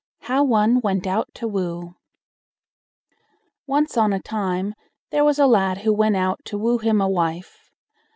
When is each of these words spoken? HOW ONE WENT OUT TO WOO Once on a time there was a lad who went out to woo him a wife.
HOW 0.21 0.43
ONE 0.45 0.81
WENT 0.83 1.05
OUT 1.05 1.27
TO 1.35 1.47
WOO 1.47 1.93
Once 3.67 3.95
on 3.97 4.13
a 4.13 4.19
time 4.19 4.73
there 5.11 5.23
was 5.23 5.37
a 5.37 5.45
lad 5.45 5.81
who 5.83 5.93
went 5.93 6.15
out 6.15 6.39
to 6.45 6.57
woo 6.57 6.79
him 6.79 6.99
a 6.99 7.07
wife. 7.07 7.69